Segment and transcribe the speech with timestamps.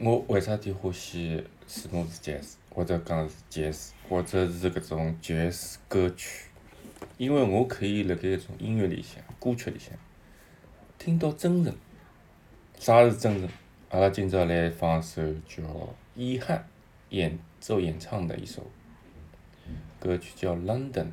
[0.00, 6.44] 我为啥体欢喜斯诺斯爵士，或者讲是爵士，或者是搿种爵士歌曲？
[7.16, 9.90] 因为我可以辣盖一种音乐里向、歌曲里向
[11.00, 11.74] 听到真诚。
[12.78, 13.48] 啥是真诚？
[13.90, 15.64] 阿拉今朝来放首叫
[16.14, 16.68] 伊汉
[17.08, 18.70] 演奏演唱的一首
[19.98, 21.06] 歌曲，叫《London》。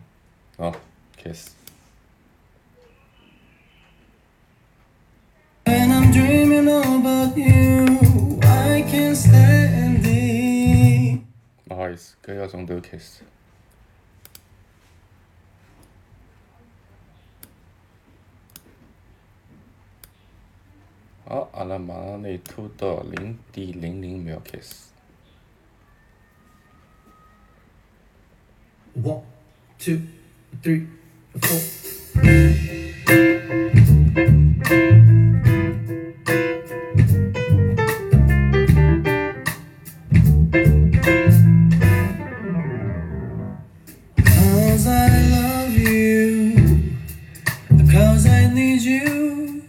[0.58, 0.72] 好，
[1.18, 1.50] 开始。
[11.86, 13.24] 勿好意思，搿要从头开始。
[21.26, 24.86] 好，阿拉马上内拖到零点零零秒开始。
[28.96, 29.24] One,
[29.78, 30.00] two,
[30.64, 30.88] three,
[31.34, 31.85] four.
[44.86, 46.96] Cause I love you,
[47.92, 49.64] cause I need you,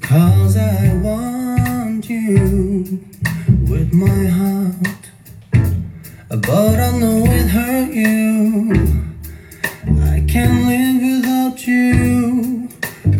[0.00, 3.00] cause I want you
[3.68, 5.10] with my heart.
[6.28, 8.70] But I know it hurt you.
[10.04, 12.68] I can't live without you.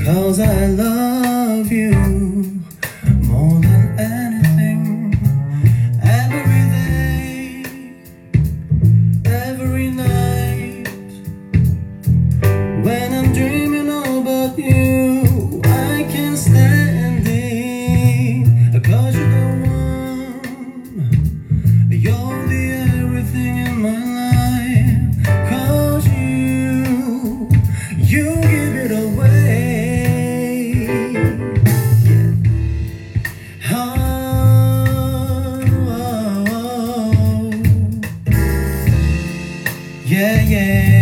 [0.04, 1.72] Cause I love
[40.12, 41.01] Yeah, yeah.